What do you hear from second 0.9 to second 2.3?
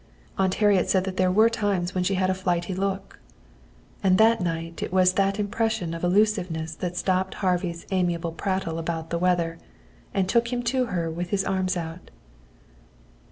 that there were times when she